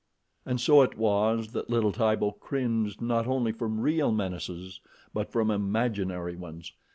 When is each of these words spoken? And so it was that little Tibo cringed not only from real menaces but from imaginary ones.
And 0.47 0.59
so 0.59 0.81
it 0.81 0.97
was 0.97 1.49
that 1.51 1.69
little 1.69 1.91
Tibo 1.91 2.31
cringed 2.39 3.01
not 3.01 3.27
only 3.27 3.51
from 3.51 3.79
real 3.79 4.11
menaces 4.11 4.79
but 5.13 5.31
from 5.31 5.51
imaginary 5.51 6.35
ones. 6.35 6.73